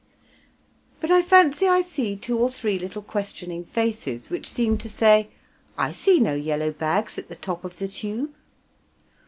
But 0.99 1.11
I 1.11 1.21
fancy 1.21 1.67
I 1.67 1.81
see 1.83 2.15
two 2.15 2.35
or 2.39 2.49
three 2.49 2.79
little 2.79 3.03
questioning 3.03 3.63
faces 3.63 4.31
which 4.31 4.49
seem 4.49 4.79
to 4.79 4.89
say, 4.89 5.29
"I 5.77 5.91
see 5.91 6.19
no 6.19 6.33
yellow 6.33 6.71
bags 6.71 7.19
at 7.19 7.27
the 7.29 7.35
top 7.35 7.63
of 7.63 7.77
the 7.77 7.87
tube." 7.87 8.33